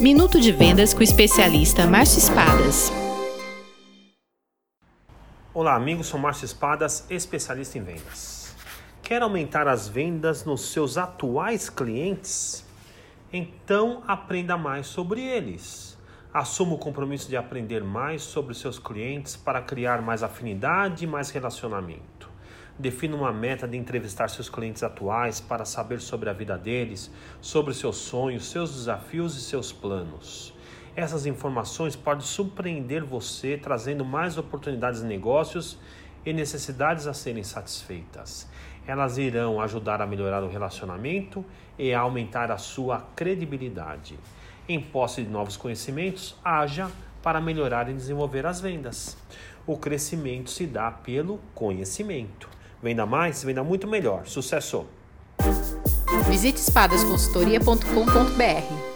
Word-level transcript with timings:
Minuto 0.00 0.40
de 0.40 0.50
Vendas 0.50 0.94
com 0.94 1.00
o 1.00 1.02
especialista 1.02 1.86
Márcio 1.86 2.20
Espadas. 2.20 2.90
Olá, 5.52 5.74
amigos. 5.74 6.06
Sou 6.06 6.18
Márcio 6.18 6.46
Espadas, 6.46 7.04
especialista 7.10 7.76
em 7.76 7.82
vendas. 7.82 8.56
Quer 9.02 9.20
aumentar 9.20 9.68
as 9.68 9.88
vendas 9.88 10.46
nos 10.46 10.72
seus 10.72 10.96
atuais 10.96 11.68
clientes? 11.68 12.64
Então 13.30 14.02
aprenda 14.08 14.56
mais 14.56 14.86
sobre 14.86 15.20
eles. 15.20 15.98
Assuma 16.32 16.76
o 16.76 16.78
compromisso 16.78 17.28
de 17.28 17.36
aprender 17.36 17.84
mais 17.84 18.22
sobre 18.22 18.54
seus 18.54 18.78
clientes 18.78 19.36
para 19.36 19.60
criar 19.60 20.00
mais 20.00 20.22
afinidade 20.22 21.04
e 21.04 21.06
mais 21.06 21.28
relacionamento. 21.28 22.29
Defina 22.78 23.16
uma 23.16 23.32
meta 23.32 23.68
de 23.68 23.76
entrevistar 23.76 24.28
seus 24.28 24.48
clientes 24.48 24.82
atuais 24.82 25.40
para 25.40 25.64
saber 25.64 26.00
sobre 26.00 26.30
a 26.30 26.32
vida 26.32 26.56
deles, 26.56 27.10
sobre 27.40 27.74
seus 27.74 27.96
sonhos, 27.96 28.50
seus 28.50 28.74
desafios 28.74 29.36
e 29.36 29.40
seus 29.40 29.72
planos. 29.72 30.54
Essas 30.96 31.24
informações 31.24 31.94
podem 31.94 32.24
surpreender 32.24 33.04
você, 33.04 33.56
trazendo 33.56 34.04
mais 34.04 34.36
oportunidades 34.36 35.00
de 35.00 35.06
negócios 35.06 35.78
e 36.26 36.32
necessidades 36.32 37.06
a 37.06 37.14
serem 37.14 37.44
satisfeitas. 37.44 38.48
Elas 38.86 39.16
irão 39.16 39.60
ajudar 39.60 40.02
a 40.02 40.06
melhorar 40.06 40.42
o 40.42 40.48
relacionamento 40.48 41.44
e 41.78 41.94
a 41.94 42.00
aumentar 42.00 42.50
a 42.50 42.58
sua 42.58 43.06
credibilidade. 43.14 44.18
Em 44.68 44.80
posse 44.80 45.22
de 45.22 45.30
novos 45.30 45.56
conhecimentos, 45.56 46.36
haja 46.44 46.90
para 47.22 47.40
melhorar 47.40 47.88
e 47.88 47.94
desenvolver 47.94 48.44
as 48.44 48.60
vendas. 48.60 49.16
O 49.66 49.76
crescimento 49.76 50.50
se 50.50 50.66
dá 50.66 50.90
pelo 50.90 51.38
conhecimento. 51.54 52.49
Venda 52.82 53.06
mais, 53.06 53.44
venda 53.44 53.62
muito 53.62 53.86
melhor. 53.86 54.26
Sucesso! 54.26 54.84
Visite 56.28 56.60
espadasconsultoria.com.br 56.60 58.89